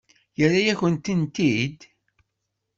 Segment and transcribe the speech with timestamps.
[0.39, 1.79] Yerra-yakent-t-id?